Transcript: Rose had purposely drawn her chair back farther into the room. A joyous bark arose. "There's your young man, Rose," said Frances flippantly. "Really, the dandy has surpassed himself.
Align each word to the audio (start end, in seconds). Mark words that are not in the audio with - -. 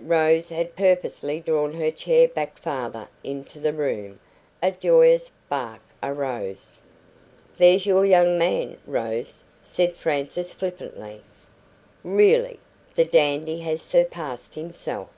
Rose 0.00 0.48
had 0.48 0.74
purposely 0.74 1.38
drawn 1.38 1.72
her 1.74 1.92
chair 1.92 2.26
back 2.26 2.58
farther 2.58 3.06
into 3.22 3.60
the 3.60 3.72
room. 3.72 4.18
A 4.60 4.72
joyous 4.72 5.30
bark 5.48 5.80
arose. 6.02 6.80
"There's 7.56 7.86
your 7.86 8.04
young 8.04 8.36
man, 8.36 8.76
Rose," 8.88 9.44
said 9.62 9.96
Frances 9.96 10.52
flippantly. 10.52 11.22
"Really, 12.02 12.58
the 12.96 13.04
dandy 13.04 13.58
has 13.58 13.82
surpassed 13.82 14.54
himself. 14.56 15.10